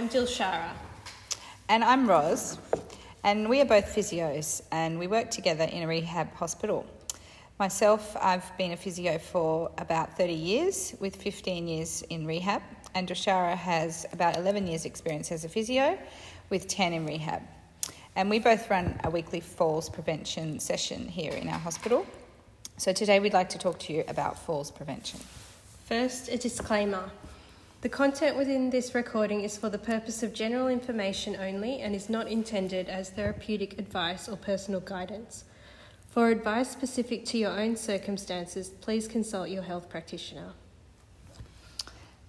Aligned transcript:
I'm 0.00 0.08
Dilshara. 0.08 0.70
And 1.68 1.84
I'm 1.84 2.08
Roz, 2.08 2.56
and 3.22 3.50
we 3.50 3.60
are 3.60 3.66
both 3.66 3.84
physios, 3.84 4.62
and 4.72 4.98
we 4.98 5.06
work 5.06 5.30
together 5.30 5.64
in 5.64 5.82
a 5.82 5.86
rehab 5.86 6.32
hospital. 6.32 6.86
Myself, 7.58 8.16
I've 8.18 8.50
been 8.56 8.72
a 8.72 8.78
physio 8.78 9.18
for 9.18 9.70
about 9.76 10.16
30 10.16 10.32
years, 10.32 10.94
with 11.00 11.16
15 11.16 11.68
years 11.68 12.00
in 12.08 12.26
rehab, 12.26 12.62
and 12.94 13.06
Dilshara 13.06 13.54
has 13.54 14.06
about 14.14 14.38
11 14.38 14.68
years' 14.68 14.86
experience 14.86 15.30
as 15.32 15.44
a 15.44 15.50
physio, 15.50 15.98
with 16.48 16.66
10 16.66 16.94
in 16.94 17.04
rehab. 17.04 17.42
And 18.16 18.30
we 18.30 18.38
both 18.38 18.70
run 18.70 18.98
a 19.04 19.10
weekly 19.10 19.40
falls 19.40 19.90
prevention 19.90 20.60
session 20.60 21.08
here 21.08 21.34
in 21.34 21.46
our 21.46 21.58
hospital. 21.58 22.06
So 22.78 22.94
today 22.94 23.20
we'd 23.20 23.34
like 23.34 23.50
to 23.50 23.58
talk 23.58 23.78
to 23.80 23.92
you 23.92 24.04
about 24.08 24.38
falls 24.38 24.70
prevention. 24.70 25.20
First, 25.84 26.30
a 26.30 26.38
disclaimer. 26.38 27.10
The 27.82 27.88
content 27.88 28.36
within 28.36 28.68
this 28.68 28.94
recording 28.94 29.40
is 29.40 29.56
for 29.56 29.70
the 29.70 29.78
purpose 29.78 30.22
of 30.22 30.34
general 30.34 30.68
information 30.68 31.34
only 31.36 31.80
and 31.80 31.94
is 31.94 32.10
not 32.10 32.28
intended 32.28 32.90
as 32.90 33.08
therapeutic 33.08 33.78
advice 33.78 34.28
or 34.28 34.36
personal 34.36 34.80
guidance. 34.80 35.44
For 36.10 36.28
advice 36.28 36.70
specific 36.70 37.24
to 37.26 37.38
your 37.38 37.58
own 37.58 37.76
circumstances, 37.76 38.68
please 38.68 39.08
consult 39.08 39.48
your 39.48 39.62
health 39.62 39.88
practitioner. 39.88 40.52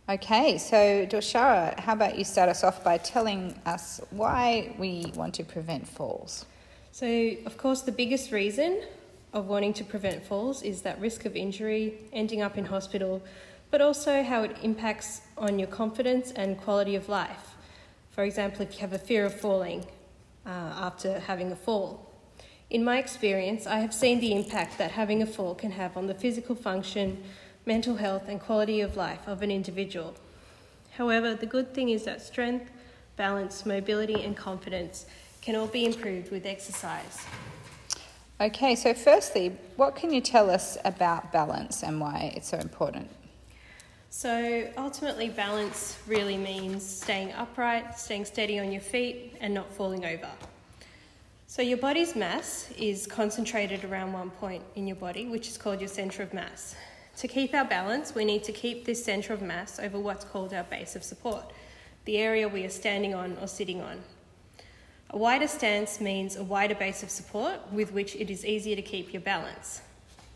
Okay, 0.08 0.58
so 0.58 1.06
Dilshara, 1.06 1.78
how 1.82 1.94
about 1.94 2.18
you 2.18 2.24
start 2.24 2.48
us 2.48 2.64
off 2.64 2.82
by 2.82 2.98
telling 2.98 3.60
us 3.66 4.00
why 4.12 4.74
we 4.80 5.12
want 5.18 5.34
to 5.34 5.44
prevent 5.44 5.86
falls? 5.86 6.46
So, 6.94 7.06
of 7.46 7.58
course, 7.58 7.82
the 7.82 7.92
biggest 7.92 8.32
reason 8.32 8.84
of 9.34 9.48
wanting 9.48 9.74
to 9.74 9.84
prevent 9.84 10.24
falls 10.26 10.64
is 10.64 10.82
that 10.84 11.00
risk 11.02 11.26
of 11.26 11.36
injury, 11.36 11.96
ending 12.14 12.42
up 12.42 12.58
in 12.58 12.66
hospital, 12.66 13.22
but 13.72 13.82
also 13.82 14.22
how 14.22 14.44
it 14.44 14.56
impacts 14.62 15.22
on 15.38 15.58
your 15.58 15.68
confidence 15.68 16.32
and 16.32 16.60
quality 16.60 16.96
of 16.96 17.10
life. 17.10 17.56
For 18.12 18.24
example, 18.26 18.62
if 18.62 18.74
you 18.74 18.80
have 18.82 18.94
a 18.94 19.00
fear 19.00 19.26
of 19.26 19.34
falling 19.34 19.86
uh, 20.46 20.50
after 20.50 21.20
having 21.20 21.52
a 21.52 21.56
fall. 21.56 22.12
In 22.70 22.84
my 22.84 23.00
experience, 23.00 23.66
I 23.68 23.80
have 23.80 23.94
seen 23.94 24.20
the 24.20 24.34
impact 24.34 24.78
that 24.78 24.92
having 24.92 25.22
a 25.22 25.26
fall 25.26 25.56
can 25.56 25.72
have 25.72 25.98
on 25.98 26.08
the 26.08 26.14
physical 26.14 26.56
function, 26.56 27.24
mental 27.66 27.96
health, 27.96 28.28
and 28.28 28.40
quality 28.40 28.82
of 28.82 28.96
life 28.96 29.28
of 29.28 29.42
an 29.42 29.52
individual. 29.52 30.16
However, 30.92 31.34
the 31.36 31.46
good 31.46 31.74
thing 31.74 31.90
is 31.90 32.04
that 32.04 32.22
strength, 32.22 32.72
balance, 33.16 33.66
mobility, 33.66 34.24
and 34.24 34.36
confidence 34.36 35.06
can 35.42 35.56
all 35.56 35.68
be 35.68 35.86
improved 35.86 36.32
with 36.32 36.46
exercise. 36.46 37.26
Okay, 38.40 38.76
so 38.76 38.94
firstly, 38.94 39.56
what 39.76 39.96
can 39.96 40.14
you 40.14 40.22
tell 40.22 40.50
us 40.50 40.78
about 40.84 41.32
balance 41.32 41.84
and 41.84 42.00
why 42.00 42.34
it's 42.36 42.50
so 42.50 42.58
important? 42.58 43.10
So, 44.14 44.70
ultimately, 44.78 45.30
balance 45.30 45.98
really 46.06 46.36
means 46.36 46.86
staying 46.86 47.32
upright, 47.32 47.98
staying 47.98 48.26
steady 48.26 48.60
on 48.60 48.70
your 48.70 48.82
feet, 48.82 49.38
and 49.40 49.54
not 49.54 49.72
falling 49.72 50.04
over. 50.04 50.28
So, 51.48 51.62
your 51.62 51.78
body's 51.78 52.14
mass 52.14 52.70
is 52.78 53.08
concentrated 53.08 53.86
around 53.86 54.12
one 54.12 54.30
point 54.30 54.64
in 54.76 54.86
your 54.86 54.98
body, 54.98 55.28
which 55.28 55.48
is 55.48 55.58
called 55.58 55.80
your 55.80 55.88
centre 55.88 56.24
of 56.24 56.34
mass. 56.34 56.76
To 57.20 57.28
keep 57.30 57.54
our 57.54 57.64
balance, 57.64 58.14
we 58.14 58.26
need 58.26 58.44
to 58.44 58.52
keep 58.52 58.84
this 58.84 59.02
centre 59.02 59.32
of 59.32 59.42
mass 59.42 59.80
over 59.80 59.98
what's 59.98 60.26
called 60.26 60.54
our 60.54 60.66
base 60.66 60.98
of 60.98 61.06
support, 61.06 61.54
the 62.04 62.18
area 62.18 62.50
we 62.50 62.66
are 62.66 62.70
standing 62.70 63.14
on 63.14 63.38
or 63.42 63.48
sitting 63.48 63.80
on. 63.80 64.02
A 65.12 65.18
wider 65.18 65.48
stance 65.48 66.02
means 66.02 66.36
a 66.36 66.44
wider 66.44 66.76
base 66.76 67.02
of 67.02 67.10
support 67.10 67.62
with 67.72 67.94
which 67.94 68.18
it 68.18 68.30
is 68.30 68.46
easier 68.46 68.76
to 68.76 68.82
keep 68.82 69.14
your 69.14 69.22
balance. 69.22 69.82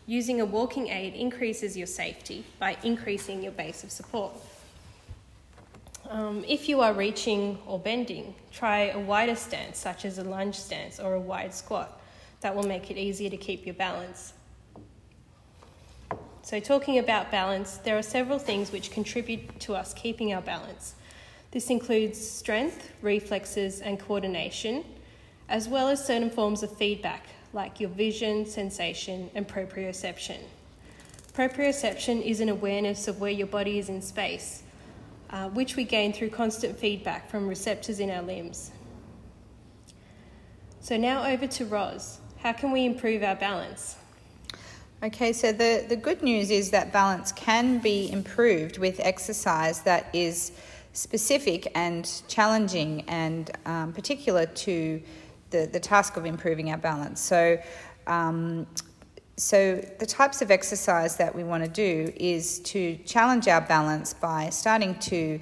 Using 0.08 0.40
a 0.40 0.46
walking 0.46 0.90
aid 0.90 1.16
increases 1.16 1.76
your 1.76 1.88
safety 1.88 2.46
by 2.60 2.78
increasing 2.84 3.42
your 3.42 3.52
base 3.52 3.84
of 3.84 3.92
support. 3.92 4.34
Um, 6.10 6.46
if 6.48 6.70
you 6.70 6.82
are 6.82 6.94
reaching 6.94 7.58
or 7.66 7.80
bending, 7.80 8.36
try 8.52 8.90
a 8.90 9.00
wider 9.00 9.36
stance, 9.36 9.80
such 9.80 10.06
as 10.06 10.20
a 10.20 10.24
lunge 10.24 10.56
stance 10.56 11.00
or 11.00 11.16
a 11.16 11.20
wide 11.20 11.54
squat. 11.54 12.00
That 12.42 12.56
will 12.56 12.68
make 12.68 12.92
it 12.92 12.98
easier 12.98 13.32
to 13.32 13.38
keep 13.38 13.66
your 13.66 13.74
balance. 13.74 14.34
So, 16.44 16.60
talking 16.60 17.00
about 17.00 17.32
balance, 17.32 17.78
there 17.78 17.98
are 17.98 18.04
several 18.04 18.38
things 18.38 18.72
which 18.72 18.92
contribute 18.92 19.60
to 19.62 19.74
us 19.74 19.96
keeping 19.96 20.32
our 20.32 20.44
balance. 20.44 20.94
This 21.50 21.72
includes 21.72 22.20
strength, 22.20 22.92
reflexes, 23.02 23.82
and 23.82 24.00
coordination, 24.00 24.86
as 25.50 25.68
well 25.68 25.90
as 25.90 26.06
certain 26.06 26.30
forms 26.30 26.62
of 26.62 26.78
feedback 26.78 27.26
like 27.56 27.80
your 27.80 27.90
vision, 27.90 28.46
sensation, 28.46 29.32
and 29.34 29.48
proprioception. 29.48 30.38
Proprioception 31.34 32.22
is 32.22 32.42
an 32.42 32.50
awareness 32.50 33.08
of 33.08 33.20
where 33.20 33.32
your 33.32 33.48
body 33.48 33.80
is 33.80 33.88
in 33.90 34.02
space, 34.02 34.64
uh, 35.30 35.50
which 35.50 35.76
we 35.78 35.86
gain 35.86 36.12
through 36.12 36.30
constant 36.30 36.78
feedback 36.78 37.30
from 37.30 37.48
receptors 37.48 38.00
in 38.00 38.12
our 38.12 38.22
limbs. 38.22 38.72
So, 40.82 40.98
now 40.98 41.26
over 41.26 41.48
to 41.48 41.66
Roz. 41.66 42.20
How 42.40 42.54
can 42.54 42.72
we 42.72 42.86
improve 42.86 43.24
our 43.24 43.36
balance? 43.36 43.96
Okay, 45.02 45.34
so 45.34 45.52
the, 45.52 45.86
the 45.88 45.96
good 45.96 46.22
news 46.22 46.52
is 46.52 46.72
that 46.72 46.92
balance 46.92 47.32
can 47.32 47.80
be 47.80 48.12
improved 48.12 48.78
with 48.78 49.00
exercise 49.00 49.82
that 49.82 50.10
is 50.14 50.52
specific 50.94 51.72
and 51.76 52.22
challenging 52.28 53.04
and 53.08 53.52
um, 53.66 53.94
particular 53.94 54.46
to 54.46 55.02
the, 55.50 55.70
the 55.72 55.80
task 55.80 56.18
of 56.18 56.26
improving 56.26 56.72
our 56.72 56.78
balance. 56.78 57.22
So, 57.22 57.60
um, 58.08 58.68
so 59.38 59.76
the 60.00 60.06
types 60.06 60.42
of 60.42 60.52
exercise 60.52 61.18
that 61.18 61.36
we 61.36 61.44
want 61.44 61.64
to 61.64 61.70
do 61.70 62.14
is 62.16 62.60
to 62.60 62.96
challenge 63.06 63.48
our 63.48 63.62
balance 63.62 64.14
by 64.14 64.50
starting 64.50 64.96
to 65.00 65.40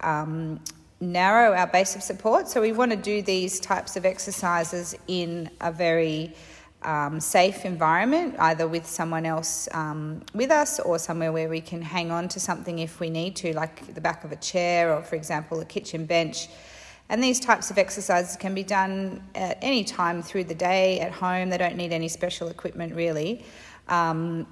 um, 0.00 0.60
narrow 1.00 1.54
our 1.54 1.66
base 1.66 1.94
of 1.94 2.02
support. 2.02 2.48
So 2.48 2.60
we 2.60 2.72
want 2.72 2.90
to 2.90 2.96
do 2.96 3.22
these 3.22 3.60
types 3.60 3.96
of 3.96 4.04
exercises 4.04 4.96
in 5.06 5.50
a 5.60 5.70
very 5.70 6.34
um, 6.82 7.20
safe 7.20 7.64
environment, 7.64 8.36
either 8.38 8.66
with 8.66 8.86
someone 8.86 9.26
else 9.26 9.68
um, 9.72 10.22
with 10.34 10.50
us 10.50 10.78
or 10.80 10.98
somewhere 10.98 11.32
where 11.32 11.48
we 11.48 11.60
can 11.60 11.82
hang 11.82 12.10
on 12.10 12.28
to 12.28 12.40
something 12.40 12.78
if 12.78 13.00
we 13.00 13.10
need 13.10 13.36
to, 13.36 13.52
like 13.54 13.94
the 13.94 14.00
back 14.00 14.24
of 14.24 14.32
a 14.32 14.36
chair 14.36 14.94
or, 14.94 15.02
for 15.02 15.16
example, 15.16 15.60
a 15.60 15.64
kitchen 15.64 16.06
bench. 16.06 16.48
And 17.08 17.22
these 17.22 17.38
types 17.38 17.70
of 17.70 17.78
exercises 17.78 18.36
can 18.36 18.54
be 18.54 18.64
done 18.64 19.22
at 19.34 19.58
any 19.62 19.84
time 19.84 20.22
through 20.22 20.44
the 20.44 20.54
day 20.54 21.00
at 21.00 21.12
home. 21.12 21.50
They 21.50 21.58
don't 21.58 21.76
need 21.76 21.92
any 21.92 22.08
special 22.08 22.48
equipment 22.48 22.94
really. 22.94 23.44
Um, 23.88 24.46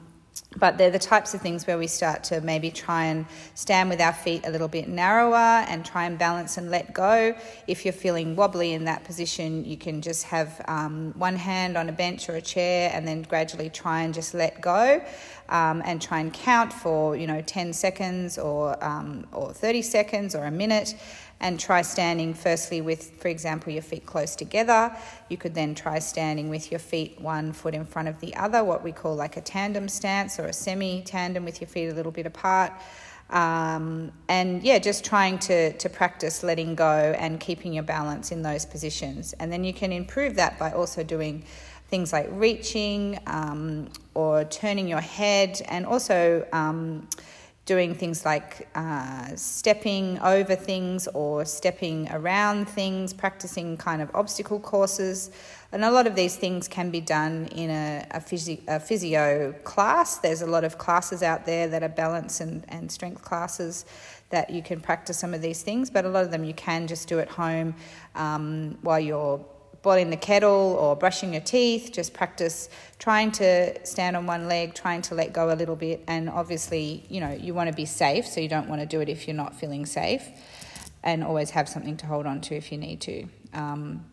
but 0.56 0.78
they're 0.78 0.90
the 0.90 0.98
types 0.98 1.34
of 1.34 1.40
things 1.40 1.66
where 1.66 1.78
we 1.78 1.86
start 1.86 2.24
to 2.24 2.40
maybe 2.40 2.70
try 2.70 3.06
and 3.06 3.26
stand 3.54 3.90
with 3.90 4.00
our 4.00 4.12
feet 4.12 4.46
a 4.46 4.50
little 4.50 4.68
bit 4.68 4.88
narrower 4.88 5.64
and 5.68 5.84
try 5.84 6.04
and 6.04 6.18
balance 6.18 6.56
and 6.56 6.70
let 6.70 6.92
go. 6.94 7.36
If 7.66 7.84
you're 7.84 7.92
feeling 7.92 8.36
wobbly 8.36 8.72
in 8.72 8.84
that 8.84 9.04
position, 9.04 9.64
you 9.64 9.76
can 9.76 10.00
just 10.00 10.24
have 10.24 10.64
um, 10.66 11.12
one 11.16 11.36
hand 11.36 11.76
on 11.76 11.88
a 11.88 11.92
bench 11.92 12.28
or 12.28 12.36
a 12.36 12.40
chair 12.40 12.90
and 12.92 13.06
then 13.06 13.22
gradually 13.22 13.70
try 13.70 14.02
and 14.02 14.14
just 14.14 14.34
let 14.34 14.60
go 14.60 15.04
um, 15.48 15.82
and 15.84 16.00
try 16.00 16.20
and 16.20 16.32
count 16.32 16.72
for, 16.72 17.16
you 17.16 17.26
know, 17.26 17.40
10 17.40 17.72
seconds 17.72 18.38
or, 18.38 18.82
um, 18.82 19.26
or 19.32 19.52
30 19.52 19.82
seconds 19.82 20.34
or 20.34 20.44
a 20.44 20.50
minute 20.50 20.94
and 21.44 21.60
try 21.60 21.82
standing 21.82 22.32
firstly 22.32 22.80
with, 22.80 23.20
for 23.20 23.28
example, 23.28 23.70
your 23.70 23.82
feet 23.82 24.06
close 24.06 24.34
together. 24.34 24.90
You 25.28 25.36
could 25.36 25.54
then 25.54 25.74
try 25.74 25.98
standing 25.98 26.48
with 26.48 26.70
your 26.70 26.80
feet 26.80 27.20
one 27.20 27.52
foot 27.52 27.74
in 27.74 27.84
front 27.84 28.08
of 28.08 28.18
the 28.20 28.34
other, 28.34 28.64
what 28.64 28.82
we 28.82 28.92
call 28.92 29.14
like 29.14 29.36
a 29.36 29.42
tandem 29.42 29.86
stance 29.86 30.40
or 30.40 30.46
a 30.46 30.54
semi 30.54 31.02
tandem 31.02 31.44
with 31.44 31.60
your 31.60 31.68
feet 31.68 31.88
a 31.88 31.92
little 31.92 32.12
bit 32.12 32.24
apart. 32.24 32.72
Um, 33.28 34.10
and 34.26 34.62
yeah, 34.62 34.78
just 34.78 35.04
trying 35.04 35.38
to, 35.40 35.74
to 35.74 35.88
practice 35.90 36.42
letting 36.42 36.76
go 36.76 37.14
and 37.18 37.38
keeping 37.38 37.74
your 37.74 37.84
balance 37.84 38.32
in 38.32 38.40
those 38.40 38.64
positions. 38.64 39.34
And 39.34 39.52
then 39.52 39.64
you 39.64 39.74
can 39.74 39.92
improve 39.92 40.36
that 40.36 40.58
by 40.58 40.72
also 40.72 41.04
doing 41.04 41.44
things 41.88 42.10
like 42.10 42.26
reaching 42.30 43.18
um, 43.26 43.90
or 44.14 44.44
turning 44.44 44.88
your 44.88 45.02
head 45.02 45.60
and 45.68 45.84
also. 45.84 46.46
Um, 46.54 47.06
doing 47.66 47.94
things 47.94 48.26
like 48.26 48.68
uh, 48.74 49.34
stepping 49.36 50.18
over 50.20 50.54
things 50.54 51.08
or 51.14 51.44
stepping 51.46 52.10
around 52.10 52.68
things, 52.68 53.14
practicing 53.14 53.76
kind 53.76 54.02
of 54.02 54.14
obstacle 54.14 54.60
courses. 54.60 55.30
And 55.72 55.82
a 55.84 55.90
lot 55.90 56.06
of 56.06 56.14
these 56.14 56.36
things 56.36 56.68
can 56.68 56.90
be 56.90 57.00
done 57.00 57.46
in 57.46 57.70
a, 57.70 58.06
a, 58.10 58.20
physio, 58.20 58.58
a 58.68 58.78
physio 58.78 59.52
class. 59.64 60.18
There's 60.18 60.42
a 60.42 60.46
lot 60.46 60.64
of 60.64 60.76
classes 60.76 61.22
out 61.22 61.46
there 61.46 61.66
that 61.68 61.82
are 61.82 61.88
balance 61.88 62.40
and, 62.40 62.64
and 62.68 62.92
strength 62.92 63.22
classes 63.22 63.86
that 64.28 64.50
you 64.50 64.62
can 64.62 64.80
practice 64.80 65.18
some 65.18 65.32
of 65.32 65.40
these 65.40 65.62
things, 65.62 65.90
but 65.90 66.04
a 66.04 66.08
lot 66.08 66.24
of 66.24 66.30
them 66.30 66.44
you 66.44 66.54
can 66.54 66.86
just 66.86 67.08
do 67.08 67.18
at 67.18 67.28
home 67.28 67.74
um, 68.14 68.76
while 68.82 69.00
you're 69.00 69.44
boiling 69.84 70.10
the 70.10 70.16
kettle 70.16 70.76
or 70.80 70.96
brushing 70.96 71.32
your 71.32 71.42
teeth. 71.42 71.90
Just 71.92 72.12
practice 72.12 72.68
trying 72.98 73.30
to 73.32 73.86
stand 73.86 74.16
on 74.16 74.26
one 74.26 74.48
leg, 74.48 74.74
trying 74.74 75.02
to 75.02 75.14
let 75.14 75.32
go 75.32 75.52
a 75.52 75.56
little 75.60 75.76
bit. 75.76 76.02
And 76.08 76.28
obviously, 76.28 77.04
you 77.08 77.20
know, 77.20 77.30
you 77.30 77.54
want 77.54 77.70
to 77.70 77.76
be 77.76 77.86
safe, 77.86 78.26
so 78.26 78.40
you 78.40 78.48
don't 78.48 78.68
want 78.68 78.80
to 78.80 78.86
do 78.86 79.00
it 79.00 79.08
if 79.08 79.28
you're 79.28 79.36
not 79.36 79.54
feeling 79.54 79.86
safe. 79.86 80.26
And 81.04 81.22
always 81.22 81.50
have 81.50 81.68
something 81.68 81.96
to 81.98 82.06
hold 82.06 82.26
on 82.26 82.40
to 82.40 82.56
if 82.56 82.72
you 82.72 82.78
need 82.78 83.00
to. 83.02 83.26
Um, 83.52 84.04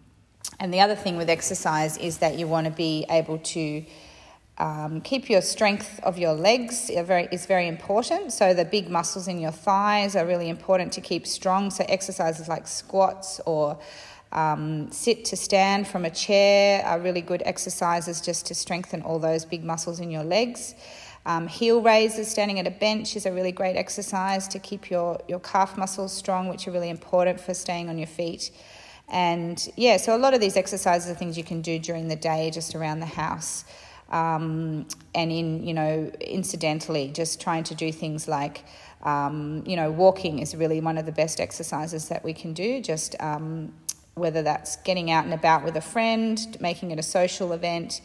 and 0.60 0.72
the 0.72 0.82
other 0.82 0.96
thing 0.96 1.18
with 1.18 1.30
exercise 1.30 1.98
is 1.98 2.20
that 2.20 2.38
you 2.38 2.48
want 2.48 2.66
to 2.66 2.72
be 2.72 3.06
able 3.10 3.40
to 3.56 3.84
Um, 4.58 5.02
keep 5.02 5.30
your 5.30 5.42
strength 5.42 6.00
of 6.04 6.18
your 6.18 6.36
legs 6.36 6.92
very, 6.94 7.28
is 7.32 7.48
very 7.48 7.68
important. 7.68 8.32
So, 8.32 8.54
the 8.54 8.66
big 8.66 8.90
muscles 8.90 9.28
in 9.28 9.40
your 9.40 9.54
thighs 9.68 10.16
are 10.16 10.28
really 10.28 10.50
important 10.50 10.94
to 10.94 11.02
keep 11.02 11.26
strong. 11.26 11.72
So, 11.72 11.84
exercises 11.88 12.48
like 12.48 12.68
squats 12.68 13.42
or 13.46 13.80
um, 14.32 14.92
sit 14.92 15.26
to 15.26 15.36
stand 15.36 15.88
from 15.88 16.06
a 16.06 16.10
chair 16.10 16.86
are 16.86 17.00
really 17.00 17.22
good 17.22 17.44
exercises 17.46 18.22
just 18.22 18.46
to 18.48 18.56
strengthen 18.56 19.02
all 19.02 19.20
those 19.20 19.46
big 19.46 19.64
muscles 19.64 20.00
in 20.00 20.12
your 20.12 20.24
legs. 20.24 20.76
Um, 21.26 21.48
heel 21.48 21.82
raises, 21.82 22.30
standing 22.30 22.60
at 22.60 22.66
a 22.66 22.72
bench, 22.72 23.16
is 23.16 23.26
a 23.26 23.32
really 23.32 23.52
great 23.52 23.76
exercise 23.76 24.48
to 24.50 24.60
keep 24.60 24.90
your, 24.90 25.20
your 25.28 25.40
calf 25.40 25.78
muscles 25.78 26.12
strong, 26.14 26.48
which 26.48 26.68
are 26.68 26.72
really 26.72 26.90
important 26.90 27.40
for 27.40 27.54
staying 27.54 27.90
on 27.90 27.98
your 27.98 28.08
feet. 28.08 28.52
And 29.08 29.72
yeah, 29.76 29.98
so 29.98 30.16
a 30.16 30.18
lot 30.18 30.34
of 30.34 30.40
these 30.40 30.58
exercises 30.58 31.12
are 31.12 31.16
things 31.16 31.38
you 31.38 31.44
can 31.44 31.62
do 31.62 31.78
during 31.78 32.08
the 32.08 32.16
day 32.16 32.50
just 32.50 32.74
around 32.74 33.02
the 33.02 33.06
house 33.06 33.66
um, 34.12 34.86
and 35.16 35.32
in 35.32 35.66
you 35.66 35.74
know 35.74 36.12
incidentally 36.20 37.10
just 37.10 37.42
trying 37.42 37.64
to 37.64 37.76
do 37.76 37.92
things 37.92 38.28
like 38.28 38.64
um, 39.04 39.64
you 39.66 39.76
know 39.76 39.90
walking 39.90 40.40
is 40.40 40.54
really 40.54 40.82
one 40.82 40.98
of 40.98 41.06
the 41.06 41.12
best 41.12 41.40
exercises 41.40 42.10
that 42.10 42.24
we 42.24 42.34
can 42.34 42.54
do 42.54 42.82
just 42.82 43.16
um, 43.20 43.74
whether 44.16 44.42
that's 44.44 44.76
getting 44.78 45.10
out 45.10 45.24
and 45.26 45.34
about 45.34 45.64
with 45.64 45.76
a 45.76 45.82
friend 45.82 46.58
making 46.60 46.92
it 46.92 47.00
a 47.00 47.04
social 47.04 47.54
event 47.54 48.02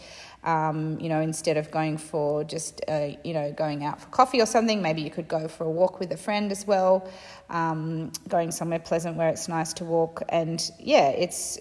um, 0.47 0.99
you 1.01 1.09
know, 1.09 1.21
instead 1.21 1.57
of 1.57 1.73
going 1.73 1.99
for 1.99 2.45
just, 2.45 2.81
uh, 2.87 3.09
you 3.25 3.35
know, 3.35 3.53
going 3.53 3.85
out 3.85 4.01
for 4.01 4.07
coffee 4.09 4.41
or 4.41 4.47
something, 4.47 4.81
maybe 4.81 5.03
you 5.03 5.11
could 5.11 5.27
go 5.27 5.49
for 5.49 5.65
a 5.65 5.71
walk 5.71 5.99
with 5.99 6.13
a 6.13 6.17
friend 6.17 6.53
as 6.53 6.65
well, 6.65 7.11
um, 7.51 8.13
going 8.29 8.53
somewhere 8.53 8.79
pleasant 8.79 9.17
where 9.17 9.29
it's 9.29 9.49
nice 9.49 9.73
to 9.75 9.85
walk. 9.85 10.23
And 10.29 10.71
yeah, 10.79 11.09
it's 11.09 11.59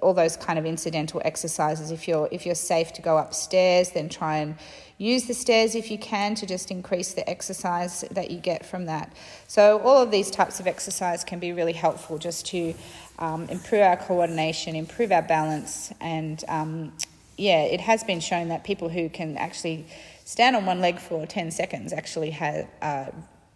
all 0.00 0.14
those 0.14 0.38
kind 0.38 0.58
of 0.58 0.64
incidental 0.64 1.20
exercises. 1.24 1.90
If 1.90 2.08
you're 2.08 2.28
if 2.32 2.46
you're 2.46 2.54
safe 2.54 2.94
to 2.94 3.02
go 3.02 3.18
upstairs, 3.18 3.90
then 3.90 4.08
try 4.08 4.38
and 4.38 4.56
use 5.02 5.24
the 5.24 5.34
stairs 5.34 5.74
if 5.74 5.90
you 5.90 5.98
can 5.98 6.34
to 6.36 6.46
just 6.46 6.70
increase 6.70 7.12
the 7.12 7.28
exercise 7.28 8.02
that 8.12 8.30
you 8.30 8.38
get 8.38 8.64
from 8.64 8.86
that. 8.86 9.12
So 9.48 9.80
all 9.80 10.00
of 10.00 10.10
these 10.10 10.30
types 10.30 10.60
of 10.60 10.66
exercise 10.66 11.24
can 11.24 11.38
be 11.38 11.52
really 11.52 11.72
helpful 11.72 12.18
just 12.18 12.46
to 12.46 12.74
um, 13.18 13.48
improve 13.48 13.82
our 13.82 13.96
coordination, 13.96 14.76
improve 14.76 15.10
our 15.12 15.22
balance, 15.22 15.92
and 16.00 16.42
um, 16.48 16.92
yeah, 17.36 17.62
it 17.62 17.80
has 17.80 18.04
been 18.04 18.20
shown 18.20 18.48
that 18.48 18.62
people 18.62 18.88
who 18.88 19.08
can 19.08 19.36
actually 19.36 19.86
stand 20.24 20.54
on 20.54 20.66
one 20.66 20.80
leg 20.80 21.00
for 21.00 21.26
10 21.26 21.50
seconds 21.50 21.92
actually 21.92 22.30
have 22.30 22.68
a 22.80 23.12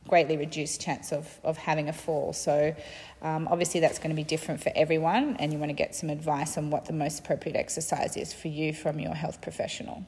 greatly 0.08 0.36
reduced 0.36 0.80
chance 0.80 1.12
of, 1.12 1.38
of 1.44 1.56
having 1.56 1.88
a 1.88 1.92
fall. 1.92 2.32
So 2.32 2.74
um, 3.22 3.48
obviously, 3.48 3.80
that's 3.80 3.98
going 3.98 4.10
to 4.10 4.16
be 4.16 4.24
different 4.24 4.62
for 4.62 4.72
everyone, 4.74 5.36
and 5.38 5.52
you 5.52 5.58
want 5.58 5.70
to 5.70 5.74
get 5.74 5.94
some 5.94 6.10
advice 6.10 6.58
on 6.58 6.70
what 6.70 6.86
the 6.86 6.92
most 6.92 7.20
appropriate 7.20 7.56
exercise 7.56 8.16
is 8.16 8.32
for 8.32 8.48
you 8.48 8.72
from 8.72 8.98
your 8.98 9.14
health 9.14 9.40
professional. 9.40 10.04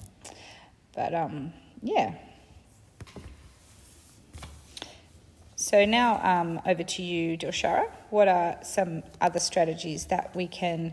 But 0.99 1.15
um, 1.15 1.53
yeah. 1.81 2.15
So 5.55 5.85
now 5.85 6.21
um, 6.25 6.61
over 6.67 6.83
to 6.83 7.03
you, 7.05 7.39
Dilshara. 7.39 7.89
What 8.11 8.27
are 8.27 8.59
some 8.65 9.05
other 9.21 9.39
strategies 9.39 10.07
that 10.07 10.35
we 10.35 10.49
can 10.49 10.93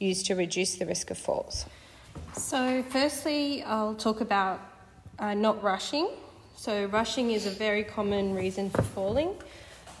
use 0.00 0.24
to 0.24 0.34
reduce 0.34 0.74
the 0.74 0.86
risk 0.86 1.12
of 1.12 1.18
falls? 1.18 1.66
So, 2.36 2.82
firstly, 2.88 3.62
I'll 3.62 3.94
talk 3.94 4.20
about 4.20 4.60
uh, 5.20 5.34
not 5.34 5.62
rushing. 5.62 6.08
So, 6.56 6.86
rushing 6.86 7.30
is 7.30 7.46
a 7.46 7.50
very 7.50 7.84
common 7.84 8.34
reason 8.34 8.70
for 8.70 8.82
falling. 8.82 9.36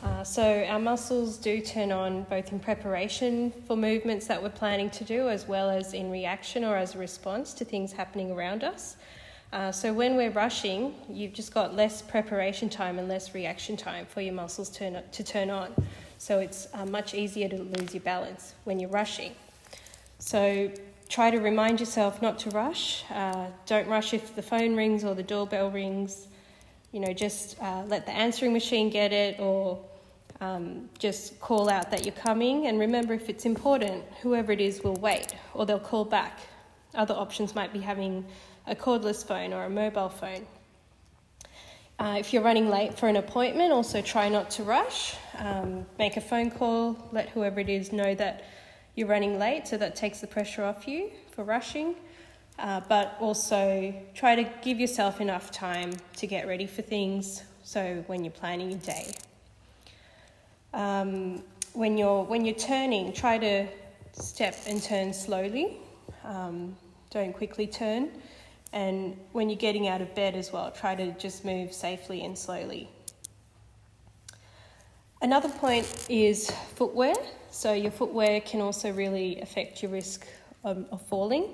Uh, 0.02 0.24
so, 0.24 0.64
our 0.68 0.80
muscles 0.80 1.36
do 1.36 1.60
turn 1.60 1.92
on 1.92 2.24
both 2.24 2.50
in 2.50 2.58
preparation 2.58 3.52
for 3.68 3.76
movements 3.76 4.26
that 4.26 4.42
we're 4.42 4.48
planning 4.48 4.90
to 4.90 5.04
do, 5.04 5.28
as 5.28 5.46
well 5.46 5.70
as 5.70 5.94
in 5.94 6.10
reaction 6.10 6.64
or 6.64 6.76
as 6.76 6.96
a 6.96 6.98
response 6.98 7.54
to 7.54 7.64
things 7.64 7.92
happening 7.92 8.32
around 8.32 8.64
us. 8.64 8.96
Uh, 9.52 9.70
so, 9.70 9.92
when 9.92 10.16
we're 10.16 10.30
rushing, 10.30 10.94
you've 11.08 11.32
just 11.32 11.54
got 11.54 11.76
less 11.76 12.02
preparation 12.02 12.68
time 12.68 12.98
and 12.98 13.08
less 13.08 13.34
reaction 13.34 13.76
time 13.76 14.04
for 14.06 14.20
your 14.20 14.34
muscles 14.34 14.68
turn, 14.70 15.00
to 15.12 15.22
turn 15.24 15.50
on. 15.50 15.72
So, 16.18 16.40
it's 16.40 16.66
uh, 16.74 16.86
much 16.86 17.14
easier 17.14 17.48
to 17.48 17.56
lose 17.56 17.94
your 17.94 18.02
balance 18.02 18.54
when 18.64 18.80
you're 18.80 18.90
rushing. 18.90 19.32
So, 20.18 20.70
try 21.08 21.30
to 21.30 21.38
remind 21.38 21.80
yourself 21.80 22.20
not 22.20 22.38
to 22.40 22.50
rush. 22.50 23.04
Uh, 23.10 23.46
don't 23.66 23.86
rush 23.88 24.14
if 24.14 24.34
the 24.34 24.42
phone 24.42 24.74
rings 24.74 25.04
or 25.04 25.14
the 25.14 25.22
doorbell 25.22 25.70
rings. 25.70 26.26
You 26.90 27.00
know, 27.00 27.12
just 27.12 27.60
uh, 27.60 27.84
let 27.86 28.06
the 28.06 28.12
answering 28.12 28.52
machine 28.52 28.90
get 28.90 29.12
it 29.12 29.38
or 29.38 29.84
um, 30.40 30.88
just 30.98 31.40
call 31.40 31.68
out 31.68 31.90
that 31.90 32.04
you're 32.04 32.14
coming. 32.14 32.66
And 32.66 32.78
remember, 32.78 33.14
if 33.14 33.28
it's 33.28 33.44
important, 33.44 34.04
whoever 34.22 34.52
it 34.52 34.60
is 34.60 34.82
will 34.82 34.96
wait 34.96 35.34
or 35.54 35.66
they'll 35.66 35.78
call 35.78 36.04
back. 36.04 36.40
Other 36.94 37.14
options 37.14 37.54
might 37.54 37.72
be 37.72 37.80
having 37.80 38.24
a 38.66 38.74
cordless 38.74 39.26
phone 39.26 39.52
or 39.52 39.64
a 39.64 39.70
mobile 39.70 40.08
phone. 40.08 40.46
Uh, 41.98 42.16
if 42.18 42.32
you're 42.32 42.42
running 42.42 42.68
late 42.68 42.98
for 42.98 43.08
an 43.08 43.16
appointment, 43.16 43.72
also 43.72 44.02
try 44.02 44.28
not 44.28 44.50
to 44.50 44.64
rush. 44.64 45.14
Um, 45.38 45.86
make 45.98 46.16
a 46.16 46.20
phone 46.20 46.50
call, 46.50 46.96
let 47.12 47.28
whoever 47.28 47.60
it 47.60 47.68
is 47.68 47.92
know 47.92 48.14
that 48.16 48.44
you're 48.96 49.08
running 49.08 49.38
late, 49.38 49.68
so 49.68 49.76
that 49.76 49.94
takes 49.94 50.20
the 50.20 50.26
pressure 50.26 50.64
off 50.64 50.88
you 50.88 51.10
for 51.30 51.44
rushing. 51.44 51.94
Uh, 52.58 52.80
but 52.88 53.16
also 53.20 53.92
try 54.14 54.36
to 54.36 54.48
give 54.62 54.78
yourself 54.78 55.20
enough 55.20 55.50
time 55.50 55.92
to 56.16 56.26
get 56.26 56.46
ready 56.46 56.66
for 56.66 56.82
things. 56.82 57.42
So 57.64 58.04
when 58.06 58.24
you're 58.24 58.32
planning 58.32 58.70
your 58.70 58.80
day, 58.80 59.12
um, 60.72 61.42
when 61.72 61.98
you're 61.98 62.22
when 62.24 62.44
you're 62.44 62.54
turning, 62.54 63.12
try 63.12 63.38
to 63.38 63.66
step 64.12 64.56
and 64.68 64.80
turn 64.82 65.12
slowly. 65.12 65.78
Um, 66.24 66.76
don't 67.10 67.32
quickly 67.32 67.66
turn. 67.66 68.10
And 68.74 69.16
when 69.30 69.48
you're 69.48 69.56
getting 69.56 69.86
out 69.86 70.00
of 70.00 70.16
bed 70.16 70.34
as 70.34 70.52
well, 70.52 70.72
try 70.72 70.96
to 70.96 71.12
just 71.12 71.44
move 71.44 71.72
safely 71.72 72.24
and 72.24 72.36
slowly. 72.36 72.90
Another 75.22 75.48
point 75.48 76.06
is 76.10 76.50
footwear. 76.74 77.14
So, 77.52 77.72
your 77.72 77.92
footwear 77.92 78.40
can 78.40 78.60
also 78.60 78.92
really 78.92 79.40
affect 79.40 79.80
your 79.80 79.92
risk 79.92 80.26
of, 80.64 80.86
of 80.90 81.00
falling. 81.02 81.50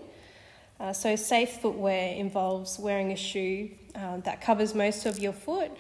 Uh, 0.81 0.95
so, 0.95 1.15
safe 1.15 1.61
footwear 1.61 2.15
involves 2.15 2.79
wearing 2.79 3.13
a 3.13 3.17
shoe 3.17 3.69
um, 3.97 4.23
that 4.23 4.41
covers 4.41 4.75
most 4.75 5.05
of 5.05 5.19
your 5.19 5.35
foot, 5.35 5.71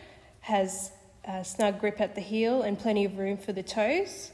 has 0.40 0.92
a 1.24 1.42
snug 1.42 1.80
grip 1.80 2.02
at 2.02 2.14
the 2.14 2.20
heel, 2.20 2.62
and 2.62 2.78
plenty 2.78 3.06
of 3.06 3.16
room 3.16 3.38
for 3.38 3.54
the 3.54 3.62
toes. 3.62 4.30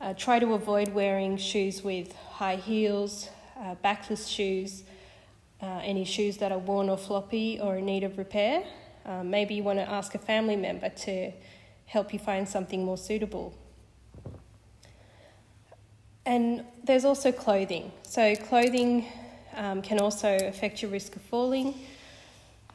Uh, 0.00 0.14
try 0.14 0.40
to 0.40 0.54
avoid 0.54 0.88
wearing 0.88 1.36
shoes 1.36 1.84
with 1.84 2.12
high 2.16 2.56
heels, 2.56 3.30
uh, 3.56 3.76
backless 3.76 4.26
shoes, 4.26 4.82
uh, 5.62 5.80
any 5.82 6.04
shoes 6.04 6.38
that 6.38 6.52
are 6.52 6.58
worn 6.58 6.88
or 6.88 6.96
floppy 6.96 7.58
or 7.60 7.76
in 7.76 7.86
need 7.86 8.04
of 8.04 8.18
repair. 8.18 8.64
Uh, 9.04 9.22
maybe 9.22 9.54
you 9.54 9.62
want 9.62 9.78
to 9.78 9.88
ask 9.88 10.14
a 10.14 10.18
family 10.18 10.56
member 10.56 10.88
to 10.90 11.32
help 11.86 12.12
you 12.12 12.18
find 12.18 12.48
something 12.48 12.84
more 12.84 12.98
suitable. 12.98 13.54
And 16.24 16.64
there's 16.84 17.04
also 17.04 17.32
clothing. 17.32 17.92
So, 18.02 18.36
clothing 18.36 19.06
um, 19.56 19.82
can 19.82 19.98
also 19.98 20.36
affect 20.46 20.82
your 20.82 20.90
risk 20.90 21.16
of 21.16 21.22
falling. 21.22 21.74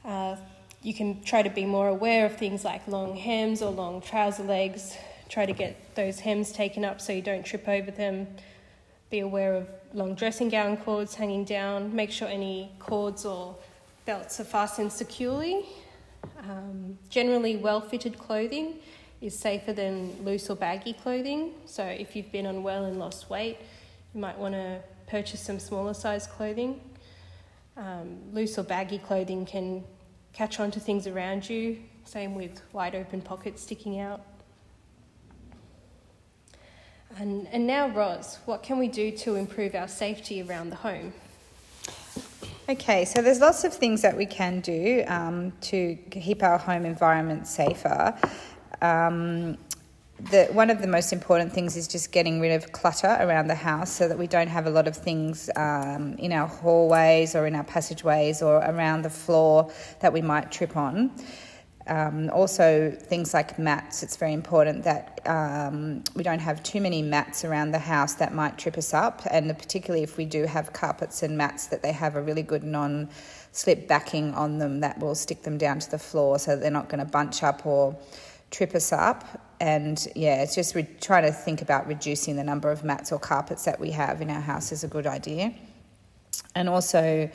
Uh, 0.03 0.35
you 0.81 0.93
can 0.93 1.23
try 1.23 1.41
to 1.41 1.49
be 1.49 1.65
more 1.65 1.87
aware 1.87 2.25
of 2.25 2.37
things 2.37 2.63
like 2.63 2.87
long 2.87 3.15
hems 3.15 3.61
or 3.61 3.71
long 3.71 4.01
trouser 4.01 4.43
legs. 4.43 4.95
Try 5.29 5.45
to 5.45 5.53
get 5.53 5.95
those 5.95 6.19
hems 6.19 6.51
taken 6.51 6.85
up 6.85 7.01
so 7.01 7.13
you 7.13 7.21
don't 7.21 7.45
trip 7.45 7.67
over 7.67 7.89
them. 7.89 8.27
Be 9.09 9.19
aware 9.19 9.53
of 9.55 9.67
long 9.93 10.15
dressing 10.15 10.49
gown 10.49 10.77
cords 10.77 11.15
hanging 11.15 11.43
down. 11.43 11.95
Make 11.95 12.11
sure 12.11 12.27
any 12.27 12.71
cords 12.79 13.25
or 13.25 13.55
belts 14.05 14.39
are 14.39 14.45
fastened 14.45 14.91
securely. 14.91 15.65
Um, 16.39 16.97
generally, 17.09 17.55
well 17.55 17.81
fitted 17.81 18.17
clothing 18.17 18.79
is 19.21 19.37
safer 19.37 19.73
than 19.73 20.23
loose 20.23 20.49
or 20.49 20.55
baggy 20.55 20.93
clothing. 20.93 21.51
So 21.65 21.83
if 21.83 22.15
you've 22.15 22.31
been 22.31 22.45
unwell 22.45 22.85
and 22.85 22.99
lost 22.99 23.29
weight, 23.29 23.57
you 24.13 24.21
might 24.21 24.37
want 24.37 24.53
to 24.53 24.81
purchase 25.07 25.39
some 25.39 25.59
smaller 25.59 25.93
size 25.93 26.27
clothing. 26.27 26.81
Um, 27.77 28.17
loose 28.33 28.57
or 28.57 28.63
baggy 28.63 28.97
clothing 28.97 29.45
can 29.45 29.83
catch 30.33 30.59
on 30.59 30.71
to 30.71 30.79
things 30.79 31.07
around 31.07 31.49
you, 31.49 31.79
same 32.03 32.35
with 32.35 32.61
wide 32.73 32.95
open 32.95 33.21
pockets 33.21 33.61
sticking 33.61 33.99
out. 33.99 34.21
And, 37.17 37.47
and 37.51 37.65
now, 37.65 37.87
Roz, 37.89 38.39
what 38.45 38.61
can 38.61 38.77
we 38.77 38.87
do 38.87 39.11
to 39.11 39.35
improve 39.35 39.73
our 39.73 39.87
safety 39.87 40.41
around 40.41 40.69
the 40.69 40.75
home? 40.75 41.13
Okay, 42.67 43.05
so 43.05 43.21
there's 43.21 43.39
lots 43.39 43.63
of 43.63 43.73
things 43.73 44.01
that 44.01 44.17
we 44.17 44.25
can 44.25 44.59
do 44.59 45.03
um, 45.07 45.53
to 45.61 45.95
keep 46.11 46.43
our 46.43 46.57
home 46.57 46.85
environment 46.85 47.47
safer 47.47 48.17
um, 48.81 49.57
the, 50.31 50.45
one 50.51 50.69
of 50.69 50.81
the 50.81 50.87
most 50.87 51.11
important 51.11 51.51
things 51.51 51.75
is 51.75 51.87
just 51.87 52.11
getting 52.11 52.39
rid 52.39 52.53
of 52.53 52.71
clutter 52.71 53.17
around 53.19 53.47
the 53.47 53.55
house 53.55 53.91
so 53.91 54.07
that 54.07 54.17
we 54.17 54.27
don't 54.27 54.47
have 54.47 54.65
a 54.65 54.69
lot 54.69 54.87
of 54.87 54.95
things 54.95 55.49
um, 55.55 56.13
in 56.13 56.31
our 56.31 56.47
hallways 56.47 57.35
or 57.35 57.47
in 57.47 57.55
our 57.55 57.65
passageways 57.65 58.41
or 58.41 58.57
around 58.57 59.01
the 59.01 59.09
floor 59.09 59.71
that 59.99 60.13
we 60.13 60.21
might 60.21 60.51
trip 60.51 60.77
on. 60.77 61.11
Um, 61.87 62.31
also, 62.31 62.89
things 62.89 63.33
like 63.33 63.59
mats, 63.59 64.01
it's 64.01 64.15
very 64.15 64.33
important 64.33 64.83
that 64.85 65.19
um, 65.25 66.03
we 66.15 66.23
don't 66.23 66.39
have 66.39 66.63
too 66.63 66.81
many 66.81 67.03
mats 67.03 67.45
around 67.45 67.71
the 67.71 67.79
house 67.79 68.15
that 68.15 68.33
might 68.33 68.57
trip 68.57 68.77
us 68.77 68.93
up. 68.93 69.21
And 69.29 69.55
particularly 69.57 70.03
if 70.03 70.17
we 70.17 70.25
do 70.25 70.45
have 70.45 70.73
carpets 70.73 71.21
and 71.21 71.37
mats, 71.37 71.67
that 71.67 71.83
they 71.83 71.91
have 71.91 72.15
a 72.15 72.21
really 72.21 72.41
good 72.41 72.63
non 72.63 73.09
slip 73.51 73.87
backing 73.87 74.33
on 74.33 74.57
them 74.57 74.79
that 74.79 74.99
will 74.99 75.15
stick 75.15 75.43
them 75.43 75.57
down 75.57 75.79
to 75.79 75.91
the 75.91 75.99
floor 75.99 76.37
so 76.39 76.57
they're 76.57 76.71
not 76.71 76.89
going 76.89 76.99
to 76.99 77.09
bunch 77.09 77.43
up 77.43 77.65
or 77.65 77.95
trip 78.49 78.73
us 78.73 78.91
up. 78.91 79.23
And 79.59 80.05
yeah, 80.15 80.41
it's 80.41 80.55
just 80.55 80.73
re- 80.73 80.87
trying 81.01 81.23
to 81.23 81.31
think 81.31 81.61
about 81.61 81.87
reducing 81.87 82.35
the 82.35 82.43
number 82.43 82.71
of 82.71 82.83
mats 82.83 83.11
or 83.11 83.19
carpets 83.19 83.63
that 83.65 83.79
we 83.79 83.91
have 83.91 84.21
in 84.21 84.29
our 84.31 84.41
house 84.41 84.71
is 84.71 84.83
a 84.83 84.87
good 84.87 85.05
idea. 85.05 85.53
And 86.55 86.67
also, 86.67 87.29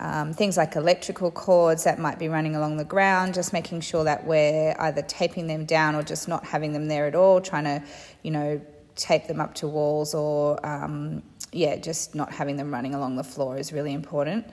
um, 0.00 0.32
things 0.32 0.56
like 0.56 0.76
electrical 0.76 1.30
cords 1.30 1.84
that 1.84 1.98
might 1.98 2.18
be 2.18 2.28
running 2.28 2.56
along 2.56 2.76
the 2.76 2.84
ground, 2.84 3.34
just 3.34 3.52
making 3.52 3.80
sure 3.80 4.04
that 4.04 4.26
we're 4.26 4.74
either 4.78 5.02
taping 5.02 5.46
them 5.46 5.64
down 5.64 5.94
or 5.94 6.02
just 6.02 6.28
not 6.28 6.44
having 6.44 6.72
them 6.72 6.88
there 6.88 7.06
at 7.06 7.14
all, 7.14 7.40
trying 7.40 7.64
to, 7.64 7.82
you 8.22 8.30
know, 8.30 8.60
tape 8.94 9.26
them 9.26 9.40
up 9.40 9.54
to 9.54 9.68
walls 9.68 10.14
or, 10.14 10.64
um, 10.66 11.22
yeah, 11.52 11.76
just 11.76 12.14
not 12.14 12.32
having 12.32 12.56
them 12.56 12.72
running 12.72 12.94
along 12.94 13.16
the 13.16 13.24
floor 13.24 13.56
is 13.56 13.72
really 13.72 13.92
important. 13.92 14.46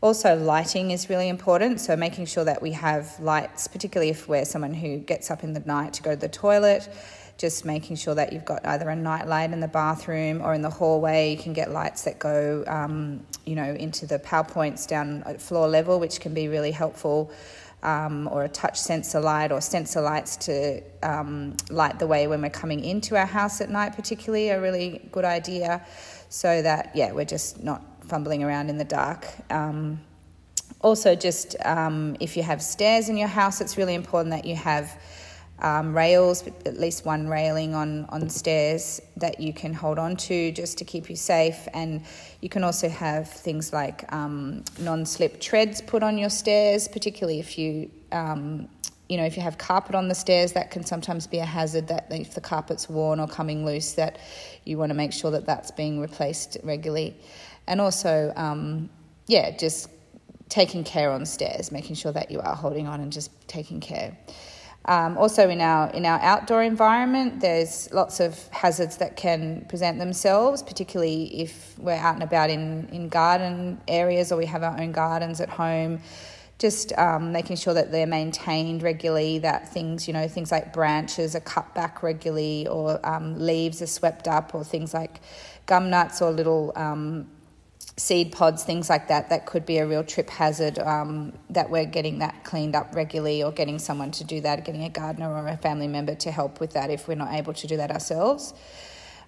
Also, 0.00 0.36
lighting 0.36 0.92
is 0.92 1.10
really 1.10 1.28
important, 1.28 1.80
so 1.80 1.96
making 1.96 2.24
sure 2.24 2.44
that 2.44 2.62
we 2.62 2.70
have 2.70 3.18
lights, 3.18 3.66
particularly 3.66 4.10
if 4.10 4.28
we're 4.28 4.44
someone 4.44 4.72
who 4.72 4.98
gets 4.98 5.28
up 5.28 5.42
in 5.42 5.52
the 5.54 5.60
night 5.60 5.92
to 5.92 6.02
go 6.02 6.10
to 6.10 6.20
the 6.20 6.28
toilet 6.28 6.88
just 7.38 7.64
making 7.64 7.94
sure 7.94 8.16
that 8.16 8.32
you've 8.32 8.44
got 8.44 8.66
either 8.66 8.90
a 8.90 8.96
night 8.96 9.28
light 9.28 9.52
in 9.52 9.60
the 9.60 9.68
bathroom 9.68 10.42
or 10.42 10.54
in 10.54 10.60
the 10.60 10.70
hallway. 10.70 11.30
You 11.30 11.38
can 11.38 11.52
get 11.52 11.70
lights 11.70 12.02
that 12.02 12.18
go, 12.18 12.64
um, 12.66 13.24
you 13.46 13.54
know, 13.54 13.74
into 13.74 14.06
the 14.06 14.18
power 14.18 14.42
points 14.42 14.86
down 14.86 15.22
at 15.24 15.40
floor 15.40 15.68
level, 15.68 16.00
which 16.00 16.20
can 16.20 16.34
be 16.34 16.48
really 16.48 16.72
helpful. 16.72 17.30
Um, 17.80 18.26
or 18.32 18.42
a 18.42 18.48
touch 18.48 18.76
sensor 18.76 19.20
light 19.20 19.52
or 19.52 19.60
sensor 19.60 20.00
lights 20.00 20.36
to 20.38 20.82
um, 21.04 21.56
light 21.70 22.00
the 22.00 22.08
way 22.08 22.26
when 22.26 22.42
we're 22.42 22.50
coming 22.50 22.82
into 22.84 23.16
our 23.16 23.24
house 23.24 23.60
at 23.60 23.70
night, 23.70 23.94
particularly, 23.94 24.48
a 24.48 24.60
really 24.60 25.08
good 25.12 25.24
idea. 25.24 25.86
So 26.28 26.60
that, 26.60 26.90
yeah, 26.96 27.12
we're 27.12 27.24
just 27.24 27.62
not 27.62 27.84
fumbling 28.02 28.42
around 28.42 28.68
in 28.68 28.78
the 28.78 28.84
dark. 28.84 29.28
Um, 29.48 30.00
also, 30.80 31.14
just 31.14 31.54
um, 31.64 32.16
if 32.18 32.36
you 32.36 32.42
have 32.42 32.60
stairs 32.60 33.08
in 33.08 33.16
your 33.16 33.28
house, 33.28 33.60
it's 33.60 33.76
really 33.76 33.94
important 33.94 34.32
that 34.32 34.44
you 34.44 34.56
have 34.56 35.00
um, 35.60 35.96
rails, 35.96 36.46
at 36.66 36.78
least 36.78 37.04
one 37.04 37.28
railing 37.28 37.74
on, 37.74 38.04
on 38.06 38.28
stairs 38.28 39.00
that 39.16 39.40
you 39.40 39.52
can 39.52 39.74
hold 39.74 39.98
on 39.98 40.16
to 40.16 40.52
just 40.52 40.78
to 40.78 40.84
keep 40.84 41.10
you 41.10 41.16
safe. 41.16 41.66
And 41.74 42.04
you 42.40 42.48
can 42.48 42.62
also 42.62 42.88
have 42.88 43.28
things 43.28 43.72
like 43.72 44.10
um, 44.12 44.64
non 44.78 45.04
slip 45.04 45.40
treads 45.40 45.80
put 45.80 46.02
on 46.02 46.16
your 46.18 46.30
stairs, 46.30 46.88
particularly 46.88 47.40
if 47.40 47.58
you. 47.58 47.90
Um, 48.12 48.68
you 49.08 49.16
know, 49.16 49.24
if 49.24 49.38
you 49.38 49.42
have 49.42 49.56
carpet 49.56 49.94
on 49.94 50.08
the 50.08 50.14
stairs, 50.14 50.52
that 50.52 50.70
can 50.70 50.84
sometimes 50.84 51.26
be 51.26 51.38
a 51.38 51.44
hazard. 51.44 51.88
That 51.88 52.08
if 52.10 52.34
the 52.34 52.42
carpet's 52.42 52.90
worn 52.90 53.20
or 53.20 53.26
coming 53.26 53.64
loose, 53.64 53.92
that 53.92 54.18
you 54.66 54.76
want 54.76 54.90
to 54.90 54.94
make 54.94 55.14
sure 55.14 55.30
that 55.30 55.46
that's 55.46 55.70
being 55.70 55.98
replaced 55.98 56.58
regularly, 56.62 57.16
and 57.66 57.80
also, 57.80 58.34
um, 58.36 58.90
yeah, 59.26 59.56
just 59.56 59.88
taking 60.50 60.84
care 60.84 61.10
on 61.10 61.24
stairs, 61.24 61.72
making 61.72 61.96
sure 61.96 62.12
that 62.12 62.30
you 62.30 62.40
are 62.40 62.54
holding 62.54 62.86
on 62.86 63.00
and 63.00 63.10
just 63.10 63.30
taking 63.48 63.80
care. 63.80 64.14
Um, 64.88 65.18
also, 65.18 65.50
in 65.50 65.60
our 65.60 65.90
in 65.90 66.06
our 66.06 66.18
outdoor 66.20 66.62
environment, 66.62 67.40
there's 67.40 67.92
lots 67.92 68.20
of 68.20 68.48
hazards 68.48 68.96
that 68.96 69.16
can 69.16 69.66
present 69.68 69.98
themselves, 69.98 70.62
particularly 70.62 71.42
if 71.42 71.78
we're 71.78 71.92
out 71.92 72.14
and 72.14 72.22
about 72.22 72.48
in, 72.48 72.88
in 72.90 73.10
garden 73.10 73.78
areas 73.86 74.32
or 74.32 74.38
we 74.38 74.46
have 74.46 74.62
our 74.62 74.80
own 74.80 74.92
gardens 74.92 75.42
at 75.42 75.50
home. 75.50 76.00
Just 76.58 76.96
um, 76.98 77.32
making 77.32 77.56
sure 77.56 77.74
that 77.74 77.92
they're 77.92 78.06
maintained 78.06 78.82
regularly, 78.82 79.38
that 79.40 79.68
things, 79.72 80.08
you 80.08 80.14
know, 80.14 80.26
things 80.26 80.50
like 80.50 80.72
branches 80.72 81.36
are 81.36 81.40
cut 81.40 81.72
back 81.74 82.02
regularly, 82.02 82.66
or 82.66 82.98
um, 83.06 83.38
leaves 83.38 83.82
are 83.82 83.86
swept 83.86 84.26
up, 84.26 84.54
or 84.54 84.64
things 84.64 84.94
like 84.94 85.20
gum 85.66 85.90
nuts 85.90 86.22
or 86.22 86.32
little 86.32 86.72
um, 86.76 87.28
seed 87.98 88.30
pods, 88.32 88.62
things 88.62 88.88
like 88.88 89.08
that, 89.08 89.28
that 89.30 89.44
could 89.44 89.66
be 89.66 89.78
a 89.78 89.86
real 89.86 90.04
trip 90.04 90.30
hazard. 90.30 90.78
Um, 90.78 91.32
that 91.50 91.68
we're 91.68 91.84
getting 91.84 92.20
that 92.20 92.44
cleaned 92.44 92.76
up 92.76 92.94
regularly, 92.94 93.42
or 93.42 93.52
getting 93.52 93.78
someone 93.78 94.12
to 94.12 94.24
do 94.24 94.40
that, 94.40 94.64
getting 94.64 94.84
a 94.84 94.88
gardener 94.88 95.30
or 95.30 95.46
a 95.48 95.56
family 95.56 95.88
member 95.88 96.14
to 96.16 96.30
help 96.30 96.60
with 96.60 96.72
that 96.74 96.90
if 96.90 97.08
we're 97.08 97.16
not 97.16 97.34
able 97.34 97.52
to 97.54 97.66
do 97.66 97.76
that 97.76 97.90
ourselves. 97.90 98.54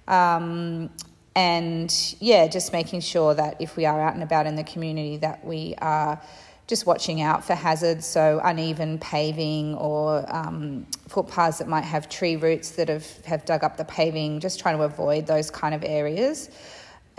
Um, 0.07 0.91
and 1.35 1.95
yeah, 2.21 2.47
just 2.47 2.73
making 2.73 3.01
sure 3.01 3.35
that 3.35 3.61
if 3.61 3.77
we 3.77 3.87
are 3.87 4.01
out 4.01 4.15
and 4.15 4.23
about 4.23 4.47
in 4.47 4.55
the 4.55 4.65
community, 4.65 5.17
that 5.19 5.45
we 5.45 5.75
are 5.79 6.21
just 6.67 6.87
watching 6.87 7.21
out 7.21 7.45
for 7.45 7.55
hazards, 7.55 8.07
so 8.07 8.41
uneven 8.45 8.99
paving 8.99 9.75
or 9.75 10.25
um, 10.29 10.87
footpaths 11.09 11.59
that 11.59 11.67
might 11.67 11.83
have 11.83 12.09
tree 12.09 12.37
roots 12.37 12.71
that 12.73 12.89
have, 12.89 13.07
have 13.25 13.45
dug 13.45 13.65
up 13.65 13.77
the 13.77 13.85
paving, 13.85 14.39
just 14.39 14.61
trying 14.61 14.77
to 14.77 14.85
avoid 14.85 15.27
those 15.27 15.51
kind 15.51 15.75
of 15.75 15.83
areas 15.83 16.49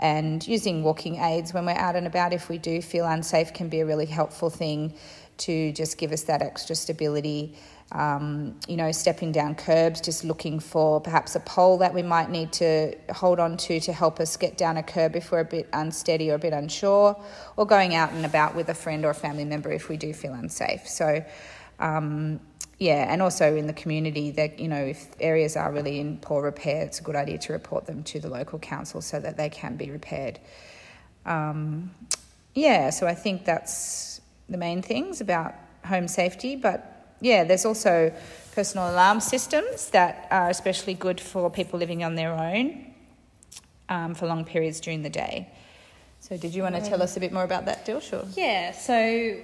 and 0.02 0.46
using 0.48 0.82
walking 0.82 1.16
aids 1.16 1.54
when 1.54 1.64
we're 1.64 1.70
out 1.70 1.94
and 1.94 2.08
about 2.08 2.32
if 2.32 2.48
we 2.48 2.58
do 2.58 2.82
feel 2.82 3.06
unsafe 3.06 3.54
can 3.54 3.68
be 3.68 3.78
a 3.80 3.86
really 3.86 4.04
helpful 4.04 4.50
thing 4.50 4.92
to 5.38 5.70
just 5.72 5.96
give 5.96 6.10
us 6.10 6.24
that 6.24 6.42
extra 6.42 6.74
stability. 6.74 7.54
Um, 7.92 8.58
you 8.66 8.76
know, 8.76 8.90
stepping 8.90 9.32
down 9.32 9.54
curbs, 9.54 10.00
just 10.00 10.24
looking 10.24 10.58
for 10.58 11.00
perhaps 11.00 11.36
a 11.36 11.40
pole 11.40 11.78
that 11.78 11.94
we 11.94 12.02
might 12.02 12.30
need 12.30 12.50
to 12.54 12.96
hold 13.12 13.38
on 13.38 13.56
to 13.58 13.78
to 13.80 13.92
help 13.92 14.18
us 14.18 14.36
get 14.36 14.56
down 14.56 14.76
a 14.76 14.82
curb 14.82 15.14
if 15.14 15.30
we're 15.30 15.40
a 15.40 15.44
bit 15.44 15.68
unsteady 15.72 16.30
or 16.30 16.34
a 16.34 16.38
bit 16.38 16.54
unsure, 16.54 17.14
or 17.56 17.66
going 17.66 17.94
out 17.94 18.10
and 18.12 18.24
about 18.24 18.56
with 18.56 18.70
a 18.70 18.74
friend 18.74 19.04
or 19.04 19.10
a 19.10 19.14
family 19.14 19.44
member 19.44 19.70
if 19.70 19.88
we 19.88 19.96
do 19.98 20.12
feel 20.14 20.32
unsafe. 20.32 20.88
So, 20.88 21.22
um, 21.78 22.40
yeah, 22.82 23.06
and 23.12 23.22
also 23.22 23.54
in 23.54 23.68
the 23.68 23.72
community 23.72 24.32
that 24.32 24.58
you 24.58 24.66
know 24.66 24.84
if 24.84 25.06
areas 25.20 25.56
are 25.56 25.70
really 25.70 26.00
in 26.00 26.18
poor 26.18 26.42
repair, 26.42 26.82
it's 26.82 26.98
a 26.98 27.02
good 27.04 27.14
idea 27.14 27.38
to 27.38 27.52
report 27.52 27.86
them 27.86 28.02
to 28.02 28.18
the 28.18 28.28
local 28.28 28.58
council 28.58 29.00
so 29.00 29.20
that 29.20 29.36
they 29.36 29.48
can 29.48 29.76
be 29.76 29.88
repaired. 29.88 30.40
Um, 31.24 31.92
yeah, 32.54 32.90
so 32.90 33.06
I 33.06 33.14
think 33.14 33.44
that's 33.44 34.20
the 34.48 34.56
main 34.56 34.82
things 34.82 35.20
about 35.20 35.54
home 35.86 36.08
safety. 36.08 36.56
But 36.56 37.14
yeah, 37.20 37.44
there's 37.44 37.64
also 37.64 38.12
personal 38.52 38.90
alarm 38.90 39.20
systems 39.20 39.90
that 39.90 40.26
are 40.32 40.50
especially 40.50 40.94
good 40.94 41.20
for 41.20 41.50
people 41.50 41.78
living 41.78 42.02
on 42.02 42.16
their 42.16 42.32
own 42.32 42.84
um, 43.90 44.16
for 44.16 44.26
long 44.26 44.44
periods 44.44 44.80
during 44.80 45.02
the 45.02 45.10
day. 45.10 45.48
So, 46.18 46.36
did 46.36 46.52
you 46.52 46.64
want 46.64 46.74
to 46.74 46.80
tell 46.80 47.00
us 47.00 47.16
a 47.16 47.20
bit 47.20 47.32
more 47.32 47.44
about 47.44 47.66
that, 47.66 47.86
Dilshaw? 47.86 48.36
Yeah, 48.36 48.72
so 48.72 49.36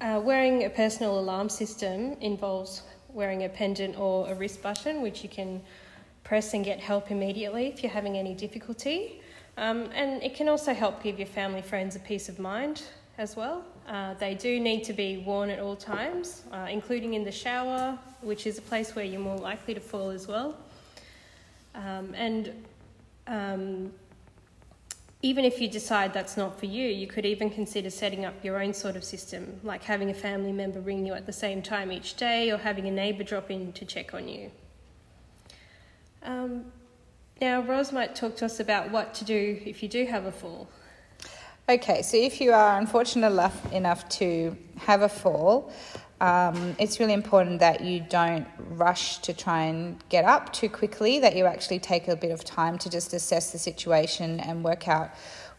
uh, 0.00 0.20
wearing 0.22 0.64
a 0.64 0.70
personal 0.70 1.18
alarm 1.18 1.48
system 1.48 2.16
involves 2.20 2.82
wearing 3.08 3.44
a 3.44 3.48
pendant 3.48 3.98
or 3.98 4.28
a 4.30 4.34
wrist 4.34 4.62
button, 4.62 5.02
which 5.02 5.22
you 5.22 5.28
can 5.28 5.62
press 6.24 6.54
and 6.54 6.64
get 6.64 6.80
help 6.80 7.10
immediately 7.10 7.66
if 7.66 7.82
you're 7.82 7.92
having 7.92 8.16
any 8.16 8.34
difficulty. 8.34 9.20
Um, 9.56 9.90
and 9.94 10.22
it 10.22 10.34
can 10.34 10.48
also 10.48 10.74
help 10.74 11.02
give 11.02 11.18
your 11.18 11.28
family 11.28 11.62
friends 11.62 11.94
a 11.94 12.00
peace 12.00 12.28
of 12.28 12.38
mind 12.38 12.82
as 13.18 13.36
well. 13.36 13.64
Uh, 13.86 14.14
they 14.14 14.34
do 14.34 14.58
need 14.58 14.82
to 14.84 14.92
be 14.92 15.18
worn 15.18 15.50
at 15.50 15.60
all 15.60 15.76
times, 15.76 16.42
uh, 16.52 16.66
including 16.70 17.14
in 17.14 17.22
the 17.22 17.30
shower, 17.30 17.96
which 18.22 18.46
is 18.46 18.58
a 18.58 18.62
place 18.62 18.96
where 18.96 19.04
you're 19.04 19.20
more 19.20 19.38
likely 19.38 19.74
to 19.74 19.80
fall 19.80 20.10
as 20.10 20.26
well. 20.26 20.56
Um, 21.74 22.14
and 22.14 22.64
um, 23.26 23.92
even 25.24 25.46
if 25.46 25.58
you 25.58 25.66
decide 25.66 26.12
that's 26.12 26.36
not 26.36 26.60
for 26.60 26.66
you, 26.66 26.86
you 26.86 27.06
could 27.06 27.24
even 27.24 27.48
consider 27.48 27.88
setting 27.88 28.26
up 28.26 28.34
your 28.44 28.62
own 28.62 28.74
sort 28.74 28.94
of 28.94 29.02
system, 29.02 29.58
like 29.62 29.82
having 29.82 30.10
a 30.10 30.14
family 30.14 30.52
member 30.52 30.80
ring 30.80 31.06
you 31.06 31.14
at 31.14 31.24
the 31.24 31.32
same 31.32 31.62
time 31.62 31.90
each 31.90 32.12
day 32.16 32.50
or 32.50 32.58
having 32.58 32.86
a 32.88 32.90
neighbour 32.90 33.24
drop 33.24 33.50
in 33.50 33.72
to 33.72 33.86
check 33.86 34.12
on 34.12 34.28
you. 34.28 34.50
Um, 36.22 36.66
now, 37.40 37.62
Rose 37.62 37.90
might 37.90 38.14
talk 38.14 38.36
to 38.36 38.44
us 38.44 38.60
about 38.60 38.90
what 38.90 39.14
to 39.14 39.24
do 39.24 39.62
if 39.64 39.82
you 39.82 39.88
do 39.88 40.04
have 40.04 40.26
a 40.26 40.32
fall. 40.32 40.68
Okay, 41.70 42.02
so 42.02 42.18
if 42.18 42.38
you 42.38 42.52
are 42.52 42.78
unfortunate 42.78 43.30
enough, 43.30 43.72
enough 43.72 44.06
to 44.20 44.54
have 44.76 45.00
a 45.00 45.08
fall, 45.08 45.72
um, 46.24 46.74
it's 46.78 47.00
really 47.00 47.12
important 47.12 47.58
that 47.60 47.82
you 47.82 48.00
don't 48.00 48.46
rush 48.70 49.18
to 49.18 49.34
try 49.34 49.64
and 49.64 50.02
get 50.08 50.24
up 50.24 50.54
too 50.54 50.70
quickly, 50.70 51.18
that 51.18 51.36
you 51.36 51.44
actually 51.44 51.78
take 51.78 52.08
a 52.08 52.16
bit 52.16 52.30
of 52.30 52.42
time 52.44 52.78
to 52.78 52.88
just 52.88 53.12
assess 53.12 53.52
the 53.52 53.58
situation 53.58 54.40
and 54.40 54.64
work 54.64 54.88
out 54.88 55.10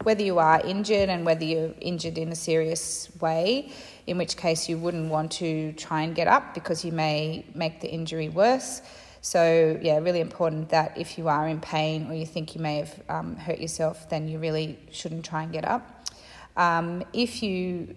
whether 0.01 0.23
you 0.23 0.39
are 0.39 0.59
injured 0.65 1.07
and 1.07 1.23
whether 1.23 1.43
you're 1.43 1.71
injured 1.81 2.17
in 2.17 2.29
a 2.31 2.35
serious 2.35 3.11
way, 3.21 3.71
in 4.07 4.17
which 4.17 4.37
case 4.37 4.67
you 4.67 4.79
wouldn't 4.79 5.11
want 5.11 5.33
to 5.33 5.71
try 5.73 6.01
and 6.01 6.15
get 6.15 6.27
up 6.27 6.55
because 6.55 6.83
you 6.83 6.91
may 6.91 7.45
make 7.53 7.79
the 7.81 7.87
injury 7.87 8.29
worse. 8.29 8.81
So, 9.21 9.77
yeah, 9.83 9.99
really 9.99 10.19
important 10.19 10.69
that 10.69 10.97
if 10.97 11.19
you 11.19 11.27
are 11.27 11.47
in 11.47 11.59
pain 11.61 12.09
or 12.09 12.15
you 12.15 12.25
think 12.25 12.55
you 12.55 12.61
may 12.61 12.77
have 12.77 13.01
um, 13.07 13.35
hurt 13.35 13.59
yourself, 13.59 14.09
then 14.09 14.27
you 14.27 14.39
really 14.39 14.79
shouldn't 14.89 15.25
try 15.25 15.43
and 15.43 15.53
get 15.53 15.63
up. 15.63 16.09
Um, 16.57 17.03
if 17.13 17.43
you 17.43 17.95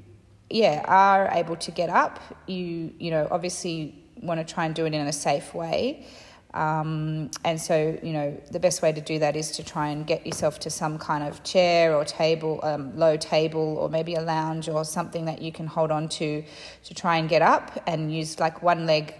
yeah, 0.50 0.84
are 0.86 1.28
able 1.32 1.56
to 1.56 1.70
get 1.70 1.90
up, 1.90 2.20
you 2.46 2.92
you 2.98 3.10
know 3.10 3.28
obviously 3.30 3.94
want 4.22 4.46
to 4.46 4.54
try 4.54 4.66
and 4.66 4.74
do 4.74 4.86
it 4.86 4.94
in 4.94 5.06
a 5.06 5.12
safe 5.12 5.54
way. 5.54 6.06
Um, 6.54 7.30
and 7.44 7.60
so, 7.60 7.98
you 8.02 8.12
know, 8.12 8.36
the 8.50 8.58
best 8.58 8.80
way 8.80 8.90
to 8.90 9.00
do 9.00 9.18
that 9.18 9.36
is 9.36 9.52
to 9.52 9.62
try 9.62 9.88
and 9.88 10.06
get 10.06 10.26
yourself 10.26 10.58
to 10.60 10.70
some 10.70 10.98
kind 10.98 11.22
of 11.22 11.44
chair 11.44 11.94
or 11.94 12.04
table, 12.04 12.60
um, 12.62 12.96
low 12.96 13.16
table, 13.16 13.76
or 13.78 13.88
maybe 13.90 14.14
a 14.14 14.22
lounge 14.22 14.68
or 14.68 14.84
something 14.84 15.26
that 15.26 15.42
you 15.42 15.52
can 15.52 15.66
hold 15.66 15.90
on 15.90 16.08
to 16.08 16.42
to 16.84 16.94
try 16.94 17.18
and 17.18 17.28
get 17.28 17.42
up 17.42 17.82
and 17.86 18.12
use 18.12 18.40
like 18.40 18.62
one 18.62 18.86
leg 18.86 19.14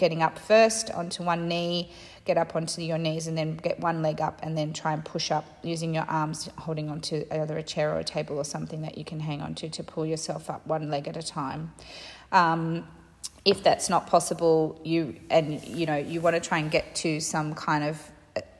getting 0.00 0.22
up 0.22 0.38
first 0.38 0.90
onto 0.92 1.22
one 1.22 1.46
knee, 1.46 1.92
get 2.24 2.38
up 2.38 2.56
onto 2.56 2.80
your 2.80 2.96
knees, 2.96 3.26
and 3.26 3.36
then 3.36 3.54
get 3.58 3.78
one 3.78 4.00
leg 4.00 4.18
up 4.22 4.40
and 4.42 4.56
then 4.56 4.72
try 4.72 4.94
and 4.94 5.04
push 5.04 5.30
up 5.30 5.44
using 5.62 5.94
your 5.94 6.04
arms, 6.04 6.48
holding 6.56 6.88
onto 6.88 7.22
either 7.30 7.58
a 7.58 7.62
chair 7.62 7.94
or 7.94 7.98
a 7.98 8.04
table 8.04 8.38
or 8.38 8.44
something 8.44 8.80
that 8.80 8.96
you 8.96 9.04
can 9.04 9.20
hang 9.20 9.42
onto 9.42 9.68
to 9.68 9.84
pull 9.84 10.06
yourself 10.06 10.48
up 10.48 10.66
one 10.66 10.88
leg 10.90 11.06
at 11.06 11.18
a 11.18 11.22
time. 11.22 11.70
Um, 12.32 12.88
if 13.44 13.62
that's 13.62 13.90
not 13.90 14.06
possible, 14.06 14.80
you 14.84 15.16
and 15.28 15.62
you 15.64 15.84
know 15.84 15.96
you 15.96 16.22
want 16.22 16.34
to 16.34 16.40
try 16.40 16.58
and 16.58 16.70
get 16.70 16.94
to 16.96 17.20
some 17.20 17.54
kind 17.54 17.84
of 17.84 18.00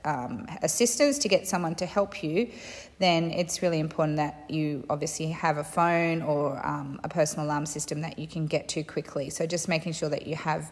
um, 0.05 0.47
assistance 0.63 1.19
to 1.19 1.29
get 1.29 1.47
someone 1.47 1.75
to 1.77 1.87
help 1.87 2.23
you, 2.23 2.51
then 2.99 3.31
it's 3.31 3.63
really 3.63 3.79
important 3.79 4.17
that 4.17 4.45
you 4.49 4.85
obviously 4.91 5.29
have 5.29 5.59
a 5.59 5.65
phone 5.65 6.23
or 6.23 6.65
um, 6.67 7.01
a 7.05 7.09
personal 7.09 7.47
alarm 7.47 7.67
system 7.67 8.01
that 8.03 8.19
you 8.19 8.27
can 8.27 8.47
get 8.47 8.69
to 8.69 8.83
quickly. 8.83 9.31
So 9.31 9.47
just 9.47 9.69
making 9.69 9.93
sure 9.93 10.09
that 10.09 10.27
you 10.27 10.37
have 10.37 10.71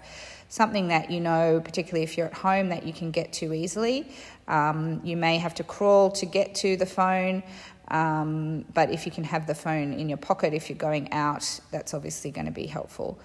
something 0.49 0.89
that 0.89 1.11
you 1.11 1.21
know, 1.21 1.61
particularly 1.65 2.05
if 2.05 2.17
you're 2.17 2.27
at 2.27 2.35
home, 2.35 2.69
that 2.71 2.87
you 2.87 2.93
can 2.93 3.11
get 3.11 3.33
to 3.35 3.53
easily. 3.53 4.11
Um, 4.47 5.01
you 5.05 5.17
may 5.17 5.39
have 5.39 5.55
to 5.57 5.65
crawl 5.65 6.11
to 6.13 6.27
get 6.27 6.55
to 6.57 6.77
the 6.77 6.87
phone. 6.87 7.43
Um, 7.89 8.67
but 8.75 8.91
if 8.91 9.07
you 9.07 9.13
can 9.13 9.25
have 9.25 9.47
the 9.47 9.55
phone 9.55 9.95
in 9.95 10.11
your 10.11 10.19
pocket 10.19 10.53
if 10.53 10.69
you're 10.69 10.79
going 10.79 11.11
out, 11.13 11.61
that's 11.71 11.95
obviously 11.95 12.31
going 12.31 12.45
to 12.45 12.53
be 12.53 12.67
helpful 12.67 13.19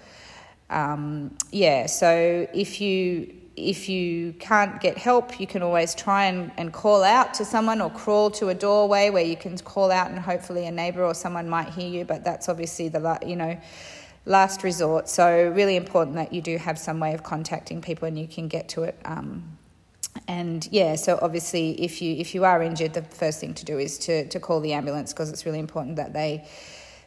um, 0.70 1.36
yeah, 1.52 1.86
so 1.86 2.46
if 2.52 2.80
you 2.80 3.34
if 3.56 3.88
you 3.88 4.32
can't 4.34 4.80
get 4.80 4.98
help, 4.98 5.38
you 5.38 5.46
can 5.46 5.62
always 5.62 5.94
try 5.94 6.24
and, 6.24 6.50
and 6.56 6.72
call 6.72 7.02
out 7.02 7.34
to 7.34 7.44
someone 7.44 7.80
or 7.80 7.90
crawl 7.90 8.30
to 8.32 8.48
a 8.48 8.54
doorway 8.54 9.10
where 9.10 9.24
you 9.24 9.36
can 9.36 9.56
call 9.58 9.90
out 9.92 10.10
and 10.10 10.18
hopefully 10.18 10.66
a 10.66 10.70
neighbour 10.70 11.04
or 11.04 11.14
someone 11.14 11.48
might 11.48 11.68
hear 11.68 11.88
you. 11.88 12.04
But 12.04 12.24
that's 12.24 12.48
obviously 12.48 12.88
the 12.88 13.18
you 13.26 13.36
know 13.36 13.60
last 14.26 14.64
resort. 14.64 15.08
So 15.08 15.52
really 15.54 15.76
important 15.76 16.16
that 16.16 16.32
you 16.32 16.40
do 16.40 16.56
have 16.58 16.78
some 16.78 16.98
way 16.98 17.14
of 17.14 17.22
contacting 17.22 17.80
people 17.80 18.08
and 18.08 18.18
you 18.18 18.26
can 18.26 18.48
get 18.48 18.68
to 18.70 18.84
it. 18.84 18.98
Um, 19.04 19.58
and 20.28 20.66
yeah, 20.70 20.94
so 20.96 21.18
obviously 21.20 21.80
if 21.82 22.00
you 22.00 22.14
if 22.16 22.34
you 22.34 22.44
are 22.44 22.62
injured, 22.62 22.94
the 22.94 23.02
first 23.02 23.40
thing 23.40 23.54
to 23.54 23.64
do 23.64 23.78
is 23.78 23.98
to 23.98 24.28
to 24.28 24.40
call 24.40 24.60
the 24.60 24.72
ambulance 24.72 25.12
because 25.12 25.30
it's 25.30 25.46
really 25.46 25.58
important 25.58 25.96
that 25.96 26.12
they 26.12 26.44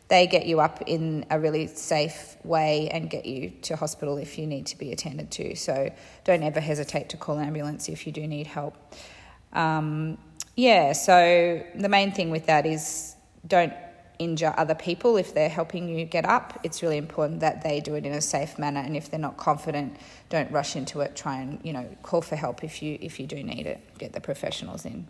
they 0.07 0.25
get 0.25 0.45
you 0.45 0.59
up 0.59 0.81
in 0.87 1.25
a 1.29 1.39
really 1.39 1.67
safe 1.67 2.37
way 2.43 2.89
and 2.89 3.09
get 3.09 3.25
you 3.25 3.51
to 3.63 3.75
hospital 3.75 4.17
if 4.17 4.37
you 4.37 4.47
need 4.47 4.65
to 4.67 4.77
be 4.77 4.91
attended 4.91 5.31
to. 5.31 5.55
So 5.55 5.91
don't 6.23 6.43
ever 6.43 6.59
hesitate 6.59 7.09
to 7.09 7.17
call 7.17 7.39
ambulance 7.39 7.89
if 7.89 8.07
you 8.07 8.13
do 8.13 8.25
need 8.25 8.47
help. 8.47 8.75
Um, 9.51 10.17
yeah, 10.55 10.93
so 10.93 11.63
the 11.75 11.89
main 11.89 12.11
thing 12.11 12.29
with 12.29 12.45
that 12.45 12.65
is 12.65 13.15
don't 13.45 13.73
injure 14.17 14.53
other 14.57 14.73
people 14.73 15.17
if 15.17 15.33
they're 15.33 15.49
helping 15.49 15.89
you 15.89 16.05
get 16.05 16.25
up. 16.25 16.59
It's 16.63 16.81
really 16.81 16.97
important 16.97 17.41
that 17.41 17.63
they 17.63 17.79
do 17.79 17.95
it 17.95 18.05
in 18.05 18.13
a 18.13 18.21
safe 18.21 18.57
manner, 18.57 18.79
and 18.79 18.95
if 18.95 19.11
they're 19.11 19.19
not 19.19 19.37
confident, 19.37 19.97
don't 20.29 20.49
rush 20.51 20.75
into 20.75 21.01
it. 21.01 21.15
Try 21.15 21.41
and 21.41 21.59
you 21.63 21.73
know 21.73 21.87
call 22.01 22.21
for 22.21 22.35
help 22.35 22.63
if 22.63 22.81
you 22.81 22.97
if 23.01 23.19
you 23.19 23.27
do 23.27 23.43
need 23.43 23.67
it. 23.67 23.79
Get 23.99 24.13
the 24.13 24.21
professionals 24.21 24.85
in. 24.85 25.07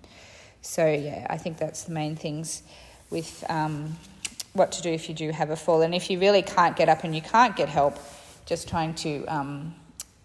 So 0.61 0.85
yeah, 0.85 1.27
I 1.29 1.37
think 1.37 1.57
that's 1.57 1.83
the 1.83 1.93
main 1.93 2.15
things 2.15 2.63
with. 3.09 3.43
Um, 3.47 3.95
what 4.57 4.71
to 4.73 4.81
do 4.81 4.89
if 4.89 5.07
you 5.07 5.15
do 5.15 5.31
have 5.31 5.49
a 5.49 5.55
fall. 5.55 5.81
And 5.81 5.95
if 5.95 6.09
you 6.09 6.19
really 6.19 6.41
can't 6.41 6.75
get 6.75 6.89
up 6.89 7.03
and 7.03 7.15
you 7.15 7.21
can't 7.21 7.55
get 7.55 7.69
help, 7.69 7.97
just 8.45 8.67
trying 8.67 8.95
to, 8.95 9.25
um, 9.25 9.75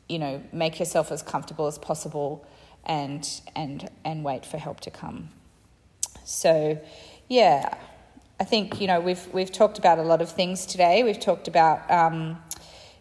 you 0.08 0.18
know, 0.18 0.42
make 0.52 0.78
yourself 0.78 1.12
as 1.12 1.22
comfortable 1.22 1.66
as 1.66 1.78
possible 1.78 2.46
and, 2.84 3.28
and, 3.54 3.88
and 4.04 4.24
wait 4.24 4.44
for 4.44 4.58
help 4.58 4.80
to 4.80 4.90
come. 4.90 5.28
So, 6.24 6.80
yeah, 7.28 7.74
I 8.40 8.44
think, 8.44 8.80
you 8.80 8.86
know, 8.86 9.00
we've, 9.00 9.26
we've 9.32 9.52
talked 9.52 9.78
about 9.78 9.98
a 9.98 10.02
lot 10.02 10.20
of 10.22 10.30
things 10.30 10.66
today. 10.66 11.02
We've 11.02 11.20
talked 11.20 11.48
about, 11.48 11.88
um, 11.90 12.42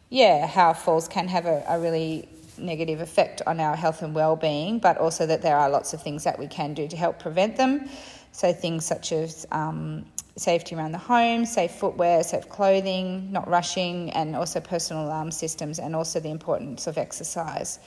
yeah, 0.10 0.46
how 0.46 0.74
falls 0.74 1.08
can 1.08 1.28
have 1.28 1.46
a, 1.46 1.64
a 1.68 1.80
really 1.80 2.28
negative 2.58 3.02
effect 3.02 3.42
on 3.48 3.60
our 3.60 3.76
health 3.76 4.02
and 4.02 4.14
well-being, 4.14 4.80
but 4.80 4.98
also 4.98 5.26
that 5.26 5.42
there 5.42 5.58
are 5.58 5.70
lots 5.70 5.94
of 5.94 6.02
things 6.02 6.24
that 6.24 6.38
we 6.38 6.48
can 6.48 6.74
do 6.74 6.88
to 6.88 6.96
help 6.96 7.20
prevent 7.20 7.56
them. 7.58 7.90
So 8.34 8.54
things 8.54 8.86
such 8.86 9.12
as 9.12 9.46
um, 9.52 10.06
safety 10.36 10.76
around 10.76 10.92
the 10.92 10.98
home, 10.98 11.46
safe 11.46 11.72
footwear, 11.72 12.24
safe 12.24 12.48
clothing, 12.50 13.32
not 13.32 13.48
rushing, 13.48 14.10
and 14.12 14.36
also 14.36 14.60
personal 14.60 15.06
alarm 15.06 15.32
systems, 15.32 15.80
and 15.80 15.96
also 15.96 16.20
the 16.20 16.30
importance 16.30 16.88
of 16.88 16.98
exercise. 16.98 17.80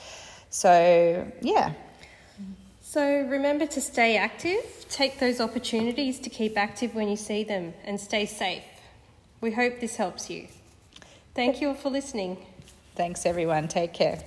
So, 0.50 1.26
yeah. 1.40 1.72
So, 2.82 3.22
remember 3.22 3.66
to 3.66 3.80
stay 3.80 4.16
active, 4.16 4.86
take 4.88 5.18
those 5.18 5.40
opportunities 5.40 6.20
to 6.20 6.30
keep 6.30 6.56
active 6.56 6.94
when 6.94 7.08
you 7.08 7.16
see 7.16 7.42
them, 7.42 7.74
and 7.84 8.00
stay 8.00 8.26
safe. 8.26 8.62
We 9.40 9.52
hope 9.52 9.80
this 9.80 9.96
helps 9.96 10.30
you. 10.30 10.46
Thank 11.34 11.60
you 11.60 11.68
all 11.68 11.74
for 11.74 11.90
listening. 11.90 12.38
Thanks, 12.94 13.26
everyone. 13.26 13.66
Take 13.66 13.92
care. 13.92 14.22